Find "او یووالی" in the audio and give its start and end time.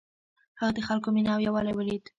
1.35-1.73